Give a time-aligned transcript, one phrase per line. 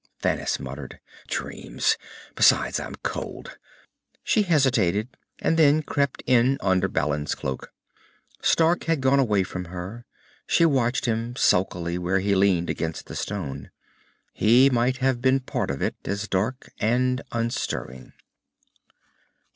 [0.23, 1.95] Thanis muttered, "Dreams!
[2.33, 3.59] Besides, I'm cold."
[4.23, 7.71] She hesitated, and then crept in under Balin's cloak.
[8.41, 10.07] Stark had gone away from her.
[10.47, 13.69] She watched him sulkily where he leaned upon the stone.
[14.33, 18.13] He might have been part of it, as dark and unstirring.